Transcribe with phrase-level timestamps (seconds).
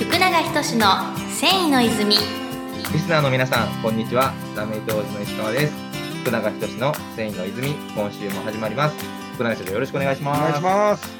[0.00, 0.86] 福永仁の
[1.28, 4.32] 繊維の泉リスナーの皆さん、こんにちは。
[4.56, 5.72] ラメイト王子の石川です。
[6.22, 8.96] 福永仁の繊維の泉、今週も始まります。
[9.34, 10.38] 福永社長、よろしくお願いします。
[10.38, 11.10] お願いします。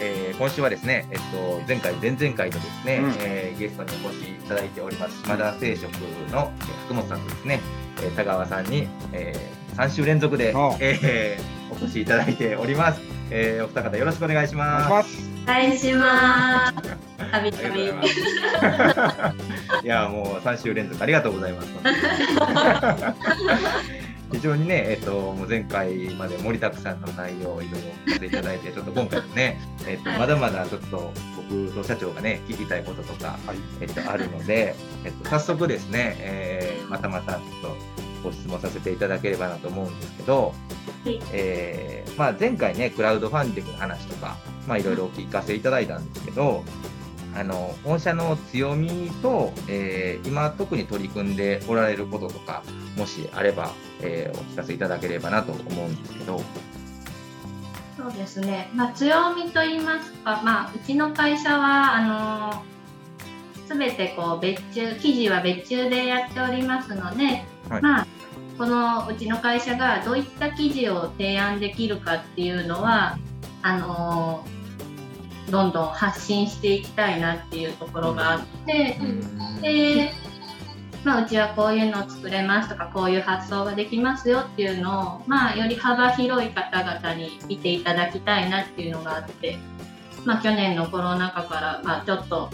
[0.00, 5.90] えー今週はですね、えっと、前回、前々回とですね、うんえーゲストにお越しいただいております、島田製食
[6.32, 7.60] のえー福本さんとですね、
[8.02, 9.34] えー田川さんに、え
[9.76, 13.00] 3週連続でえーお越しいただいております。
[13.30, 14.48] えーお二方よろしくお願い。
[14.48, 15.28] します。
[15.44, 16.97] お願いします
[17.30, 19.84] たびあたびりがとうございます。
[19.84, 21.68] いや、もう3週連続ありがとうございます。
[24.30, 31.12] 非常にね、えっと、もう前回まで盛りだくさんの内容をいろいろさせていただいて、ちょっと今回もね、えっと、まだまだちょっと
[31.50, 33.56] 僕と社長がね、聞きたいこととか、はい。
[33.80, 34.74] えっと、あるので、
[35.04, 37.76] えっと、早速ですね、えーまたまたちょっと
[38.22, 40.54] ご質問させていただければなと思うんですけど、
[41.04, 46.64] はいえーまあ、前回ね、クラウドファンディングの話とか、まあ、いろいろお聞かせいただいたんですけど、
[47.38, 52.64] あの御社の強みと、えー今特に取り組んでおられることとか、
[52.96, 56.42] もしあれば、えーお聞かせいただければなと思うんですけど、
[57.96, 62.04] そうですね、まあ、強みといいますか、まあ、うちの会社はあ
[62.54, 62.64] の
[63.66, 67.82] すべてこう別注記事は別注でやっておりますので、はい。
[67.82, 68.06] まあ、
[68.56, 73.18] このうちの会社がどういった記事を提案できるかっていうのは
[73.62, 74.44] あの
[75.50, 78.98] どんどん発信していきたいなっていうところがあって、
[79.62, 80.12] で、
[81.04, 89.58] まあ、うちはこういうのを作れますとかこういう発想ができますよっていうのを、まあ、より幅広い方々に見ていただきたいなっていうのがあって、
[90.24, 92.50] まあ、去年のコロナ禍から、まあ、ちょっと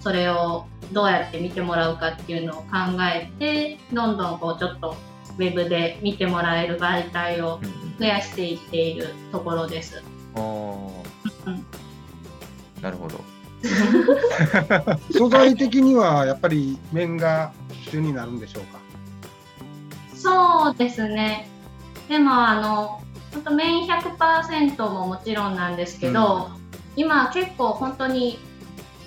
[0.00, 2.68] それをどうやって見てもらうかっていうのを考
[3.00, 4.96] えてどんどんこうちょっと
[5.38, 7.60] ウェブで見てもらえる媒体を
[7.98, 10.02] 増やしていっているところです。
[12.82, 13.20] なるほど。
[15.16, 17.52] 素材的にはやっぱり面が
[17.88, 18.80] 主になるんでしょうか？
[20.16, 21.48] そうですね。
[22.08, 23.00] でもあの
[23.32, 26.50] 本当メイン100%ももちろんなんですけど、
[26.96, 28.38] 今結構本当に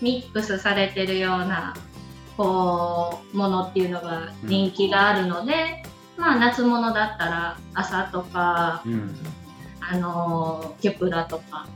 [0.02, 1.76] ミックスされてるような
[2.38, 5.84] こうものっていうのが人気があるので、
[6.18, 9.16] まあ夏物だったら朝とかうん。
[9.88, 11.68] あのキュプラとか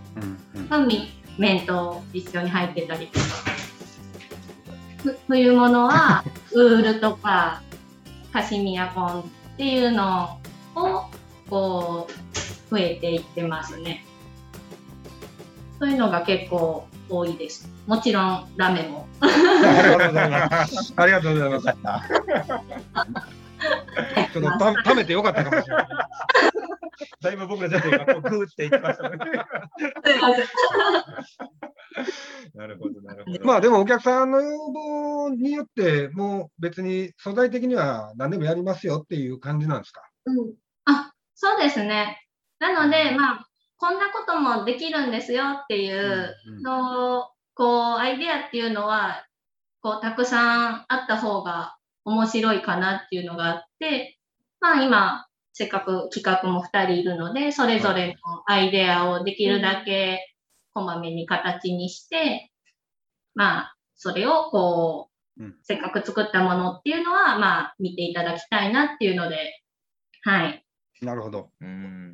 [0.55, 0.69] うん。
[0.69, 3.25] がみ麺と一緒に入ってたりとか。
[5.01, 7.61] ふ冬物はウールとか
[8.33, 9.23] カシミヤコンっ
[9.55, 10.37] ていうの
[10.75, 11.05] を
[11.49, 14.05] こう増えていってますね。
[15.79, 17.69] そういうのが結構多いです。
[17.87, 19.07] もちろんラメも。
[19.21, 20.93] ありがとうございます。
[20.97, 22.09] ありがとうございます。
[24.33, 25.87] ちょっとた貯めてよかったかもしれない。
[27.21, 29.17] だいぶ僕らちょっと今、こうグーっていきましたね。
[32.55, 33.45] なるほど、なるほど。
[33.45, 40.01] まあでもお客さんの要望によって、もう別に素材的には何でもやりますよっていう感じなんですか？
[40.25, 40.53] うん、
[40.85, 42.21] あそうですね。
[42.59, 43.45] なので、まあ、
[43.77, 49.25] こんなこともできるんですよっていうの、こう、アイデアっていうのは、
[49.81, 54.17] こう、たくさんあった方が面白いかなっていうのがあって、
[54.59, 55.27] まあ今、
[55.59, 60.33] せっかく企画も2人いるので、それぞれのアイデアをできるだけ
[60.73, 62.49] こまめに形にして、
[63.35, 69.61] まあ、それをこう、うんせっかく作ったものっていうのは、まあ、見ていただきたいなっていうので、
[70.23, 70.65] はい。
[71.01, 71.49] なるほど。
[71.59, 72.13] うーん。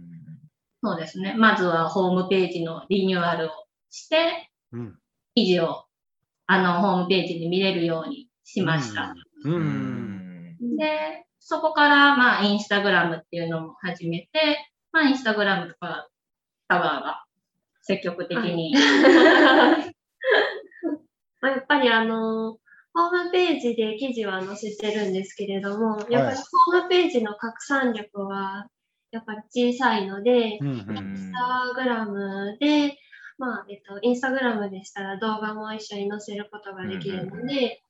[0.84, 1.36] そうですね。
[1.38, 3.50] まずはホームページのリニューアルを
[3.92, 4.98] して、うん。
[5.36, 5.86] 記事を
[6.48, 9.14] あのホームページで見れるようにしました。
[9.44, 9.52] う。
[9.52, 10.78] うんん。
[10.78, 14.58] で、そこから、まあ、インスタグラムっていうのも始めて、
[14.92, 16.10] まあ、インスタグラムとか、
[16.68, 17.24] タワーが
[17.84, 18.74] 積極的に、
[21.40, 22.54] まあやっぱりあの、
[22.96, 26.38] ホームページで記事は載せてるんですけれども、やっぱり
[26.72, 28.66] ホームページの拡散力は
[29.12, 30.68] やっぱり小さいので、うん。
[30.70, 32.98] インスタグラムで、
[33.38, 37.84] まあ、えっと、インスタグラムでしたら動画も一緒に載せることができるので、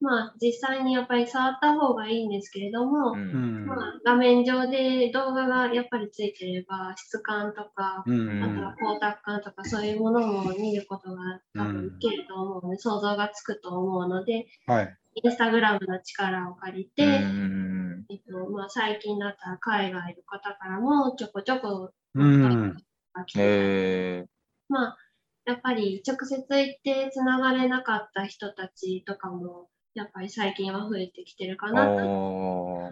[0.00, 3.66] まあ、実際にやっぱり触った方がいいんですけれども、うんうん。
[3.66, 8.42] まあ、画面上で動画がやっぱりついてれば、質感とか、うん。
[8.42, 14.96] あとは光沢感とかそういうものも見ることが多分いけると思うので、想像がつくと思うので、はい。
[15.22, 22.76] インスタグラムの力を借りて、うんえっとまあ、最近だったら海外の方からもちょこちょこうん。
[23.12, 24.26] が来て、え
[24.68, 24.96] まあ、
[25.44, 32.06] やっぱり直接行ってつながれなかった人たちとかも、やっぱり最近は増えてきてるかー、なと。
[32.06, 32.90] おーは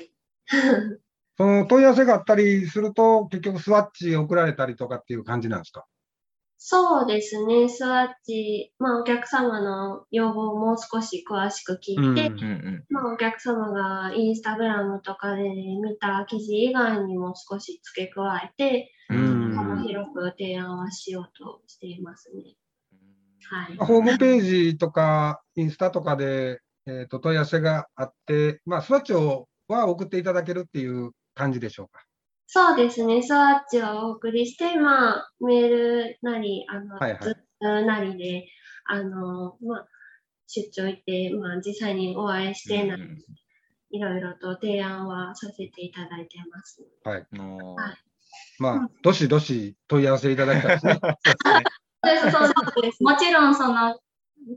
[0.00, 0.10] い。
[1.36, 5.86] その問い合わせがあったりすると、結局スワッチ送られたりとかっていう感じなんですか？
[6.60, 12.84] そうですね、スワッチ、まあ、お客様の要望をもう少し詳しく聞いて、うんうんうん。
[12.90, 22.56] まあ、お客様がインスタグラムとかで見た記事以外にも少し付け加えて、うん幅広く提案はしようとしていますね。
[23.50, 23.76] はい。
[23.78, 32.02] ホームページとか、インスタとかで、えー、と問い合わせがあって、まあ、スワッチをは送っていただけるっていう感じでしょうか。
[32.46, 38.46] そうですね、スワッチをお送りして、まあ、メールなり、あの、はいはいなりで、
[38.86, 39.86] あの、まあ、
[40.46, 43.18] 出張行って、まあ、実際にお会いしてな、うん
[43.90, 46.86] いろいろと提案はさせていただいてます。
[47.04, 47.26] うんはい
[48.58, 51.00] まあ、どしどし問い合わせいただきたい ですね。
[52.04, 53.98] そうですそうですもちろんその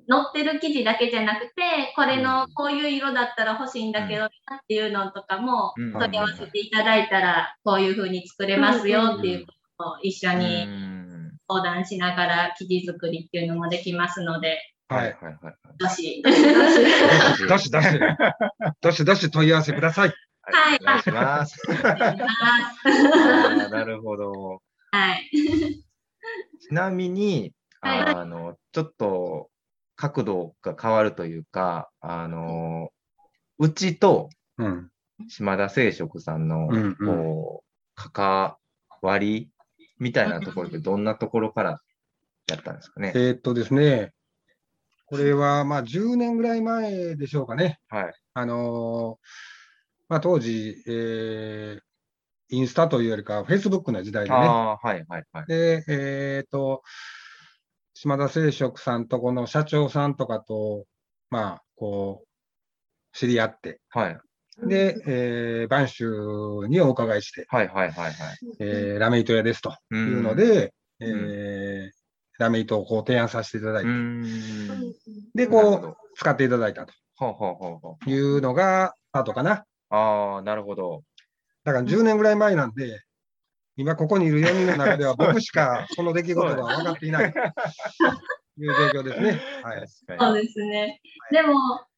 [0.10, 1.54] 載ってる記事だけじゃなくて
[1.96, 4.30] これのこういう色だったら欲しいんだけどなっ
[4.68, 9.46] ていうのとかもうん問い合わせていただいたらこういう風に作れますよっていう
[9.78, 15.18] ことを一緒にうん相談しながら記事作りっていうのもできますのではい。
[15.22, 15.38] はいはい。
[15.78, 16.32] どしど
[17.58, 18.00] しどし、
[18.82, 20.14] どしどし問い合わせください。
[20.44, 21.62] はいお願いします。
[23.72, 24.62] なるほど。
[24.92, 25.30] はい
[26.62, 29.50] ちなみに、はいあの、ちょっと
[29.96, 32.90] 角度が変わるというか、あの、
[33.60, 34.90] うちとうん。
[35.30, 36.68] 島田聖職さんの、
[37.06, 38.56] こう、関
[39.04, 39.52] わり
[40.00, 41.80] みたいなところってどんなところから
[42.48, 43.12] やったんですかね？
[43.16, 44.14] えーっとですね、
[45.06, 47.80] これはまあ10年ぐらい前でしょうかね。
[47.88, 48.14] はい。
[48.34, 49.28] あのー
[50.10, 51.82] まあ、当時、えー
[52.52, 54.36] インスタというよりか、フェイスブックの時代でね。
[54.36, 55.46] はいはいはい。
[55.48, 56.84] で、えっ、と、
[57.94, 60.86] 島田聖職さんとこの社長さんとかと、
[61.30, 64.20] まあ、こう、知り合って、はい。
[64.64, 68.14] で、えー、播州にお伺いして、はいはいはいはい。
[68.60, 71.92] えーラメ糸屋ですとういうので、えー
[72.38, 73.90] ラメ糸をこう提案させていただいて。
[75.36, 78.10] で、こう、使っていただいたとほうほうほうほう。
[78.10, 79.64] いうのがスタートかな。
[79.90, 81.04] ああ、なるほど。
[81.64, 83.02] だから10年ぐらい前なんで、
[83.78, 89.42] 今ここにいる4人の中では 僕しかその出来事が分かっていないという状況ですね。
[89.64, 89.88] はい。
[89.88, 90.34] そう。
[90.34, 91.02] ですね。
[91.32, 91.54] でも、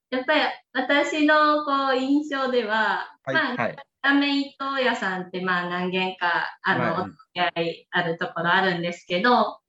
[0.09, 0.41] やっぱり
[0.73, 3.75] 私のこう印象では、はいまあ、はい。
[4.03, 9.59] ラメ糸屋さんってまあ何軒かあの、はいお付き合いあるところあるんですけど、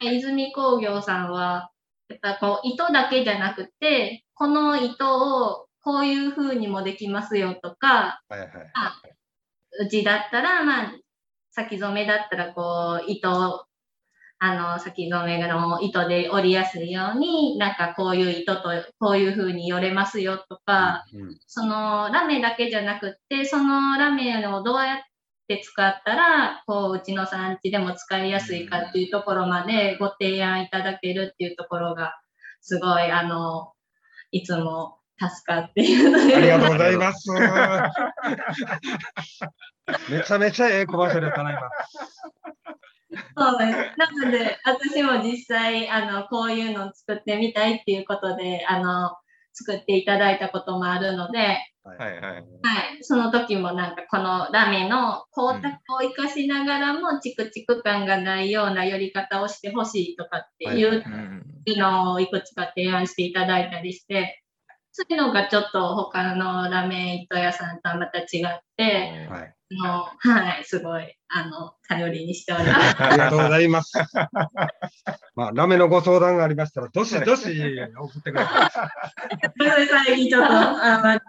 [0.00, 1.70] 泉工業さんは、
[2.08, 8.50] やっぱこう糸だけじゃなくて、この糸をこういう風にもできますよとか、はいはい。
[9.80, 10.92] うちだったら、まあ、
[11.50, 13.64] 先染めだったら、こう、糸を、
[14.38, 24.98] あの、先染めの糸で織りやすいように、なんかこういう糸とこういう風によれますよとか、うんそのラメだけじゃなくって、そのラメをどうやっ
[25.48, 32.14] て使ったら、こう、うちの産地でも使いやすいかっていうところまでご提案いただけるっていうところが、
[32.60, 33.72] すごい、あの、
[34.32, 36.36] いつも助かっているので。
[36.36, 37.30] ありがとうございます。
[40.10, 41.60] めちゃめちゃええコマーシャルやったな、今。
[43.36, 43.78] そうです。
[43.96, 49.16] なので、私も実際、あの、こういうのを作ってみたいっていうことで、あの、
[49.52, 51.38] 作っていただいたこともあるので、
[51.84, 52.20] はいはい。
[52.20, 52.44] はい、
[53.02, 64.43] その時もなんかこのラメの光沢を生かしながらもチクチク感がないような寄り方をしてほしいとかっていううんのをいくつか提案していただいたりして、
[64.96, 69.54] そういうのがちょっと他のラメ糸屋さんとはまた違って、はい。
[69.82, 73.02] あのはい、すごい、あの、頼りにしております。
[73.02, 73.92] ありがとうございます。
[75.34, 78.88] まあ、ラメのご相談がありましたら、どしどし送ってくださ
[79.50, 81.22] 最近ちょっと、あまあ、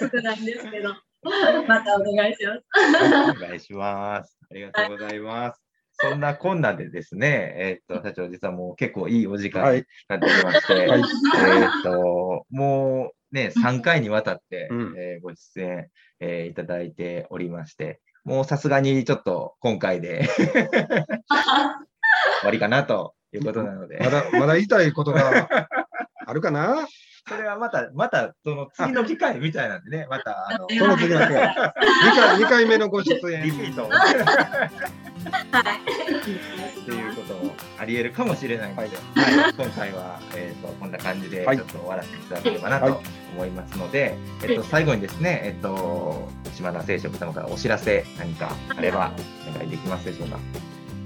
[0.00, 0.94] 少ないんですけど、
[1.68, 2.64] またお願いします。
[3.30, 4.38] お願いします。
[4.50, 5.65] ありがとうございます。
[5.98, 9.52] そんなこんなでですね、えーっと、社長、実はもう結構いいお時い。
[9.52, 9.84] は間にい。
[10.08, 11.00] なってきまして、はい。
[11.00, 15.88] えーっと、もうね、3回にわたって、うんえーご出演、
[16.20, 20.46] えーいただいておりまして、もうさすがにちょっと今回で 終
[22.42, 25.48] わりかなということなので、まだ、まだ言いたいことが
[26.26, 26.86] あるかな？
[27.28, 31.28] それはまた、また、その次の機会みたいなんでね、 また、あの、その次の回。
[31.28, 31.32] 2
[32.14, 33.42] 回、二回目のご出リピ演。
[33.72, 34.14] ートをはい。
[34.16, 34.18] っ
[36.84, 38.86] ていうこともあり得るかもしれないので、は
[39.30, 43.02] いはい今回は、えー、とこんな感じでちょはいっと終わらせていただければなはいと
[43.34, 44.14] 思いますので、
[44.44, 49.10] えっと最後にですね、えっと島田聖職様からお知らせ何かあれば
[49.52, 50.38] お願いできますでしょうか？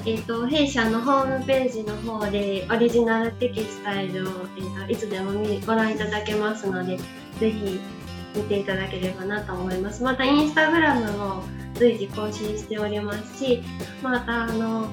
[0.07, 5.33] えっと弊社のホームページの方でオリジナルテキスタイルを、えー、といつでも
[5.67, 6.97] ご覧いただけますので
[7.39, 7.81] ぜひ
[8.35, 10.03] 見ていただければなと思います。
[10.03, 11.43] またインスタグラムも
[11.75, 13.63] 随時更新しておりますし
[14.03, 14.89] またあの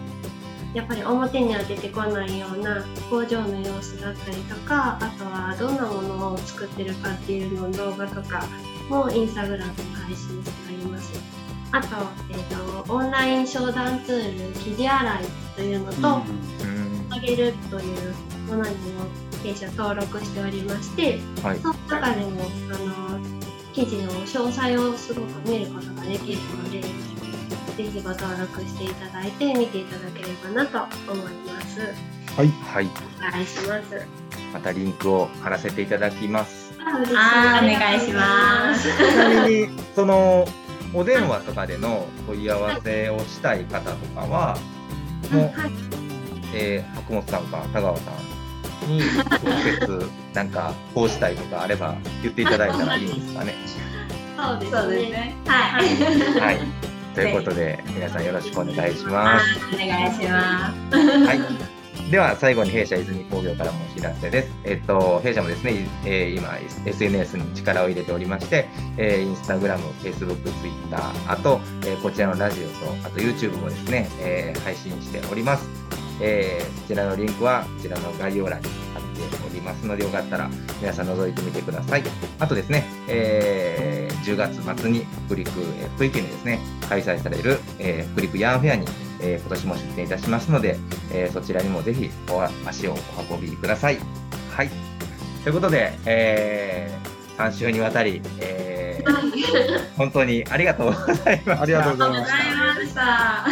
[0.73, 8.45] やっぱり表には出てこないような工場の様子だったりとかあとはどんなものを作ってるかっていうのの動画とか
[8.89, 10.66] もインスタグラムで配信してます。
[11.71, 11.87] あと,、
[12.31, 15.23] えーと、オンライン商談ツール生地洗い
[15.55, 16.21] というのと、
[16.61, 18.13] うんあげるという
[18.47, 19.05] ものにも
[19.41, 23.19] 弊社登録しておりまして、はいその中でもあの
[23.73, 26.89] 記事の詳細をすごく見ることができるので、ぜ
[27.77, 31.79] ひご登録していただいて見ていただければなと思います。
[32.35, 32.47] はい。
[32.47, 32.89] はい。
[33.17, 34.05] お願いします。
[34.53, 36.73] またリンクを貼らせていただきます。
[36.79, 40.47] あお願いしますちなみに、その、
[40.93, 44.57] お電話とかでの問い合わせをしたい方とかは、
[45.31, 45.71] もう、はい、
[46.53, 53.53] えー、白本さんか田川さんに直接なんかこうしたいとかあれば言っていただいたらいいんですかね。
[54.37, 54.55] そ
[54.87, 55.35] うですね。
[55.45, 56.39] はい。
[56.39, 56.59] はい。
[57.15, 59.45] ということで皆さんよろしくお願いしまあす。
[59.73, 60.97] お願いします。
[60.97, 61.76] はい。
[62.11, 64.49] では最後に弊社泉工業からもお知らせです。
[64.63, 75.67] えっと弊社もですね、えー今 SNS に力を入れておりまして、えー、インスタグラム、フェイスブック、ツイッター、あと、えーこちらのラジオとあと YouTube もですね、えー配信しております。
[76.21, 80.49] えーこちらのリンクはこちらの概要欄に貼っておりますのでよかったら
[80.79, 82.03] 皆さん覗いてみてください。
[82.39, 88.87] あとですね、えー10月末に北陸、えー福井県でですね、開催される、えー北陸ヤンフェアに、
[89.21, 90.77] えー今年も出展いたしますので、
[91.11, 93.97] えーそちらにもぜひお足をお運びください。
[94.55, 94.69] はい。
[95.43, 96.91] ということで、え
[97.37, 101.61] 3週にわたり、えー本当にありがとうございました。
[101.61, 102.33] ありがとうございありがとうござ
[102.81, 103.45] いました。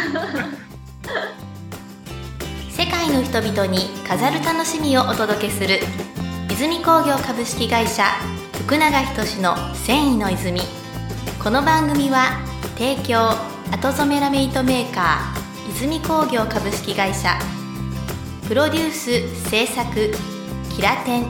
[2.70, 5.78] 世界の人々に飾る楽しみをお届けする
[6.50, 8.04] 泉工業株式会社
[8.64, 10.60] 福永仁の繊維の泉
[11.42, 12.38] この番組は
[12.76, 13.30] 提供
[13.74, 15.45] 後染めラメイトメーカー
[15.76, 17.38] 泉工業株式会社
[18.48, 20.10] プロデュース制作
[20.74, 21.26] キラテン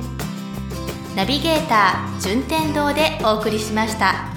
[1.16, 4.36] ナビゲーター順天堂でお送りしました。